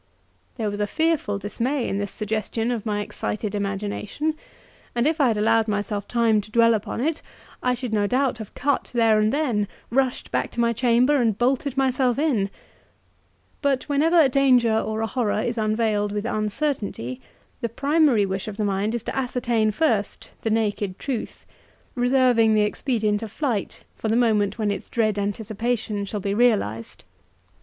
[0.55, 4.33] There was a fearful dismay in this suggestion of my excited imagination,
[4.95, 7.21] and if I had allowed myself time to dwell upon it,
[7.61, 11.37] I should no doubt have cut there and then, rushed back to my chamber, and
[11.37, 12.49] bolted myself in;
[13.61, 17.21] but whenever a danger or a horror is veiled with uncertainty,
[17.61, 21.45] the primary wish of the mind is to ascertain first the naked truth,
[21.93, 27.03] reserving the expedient of flight for the moment when its dread anticipation shall be realized.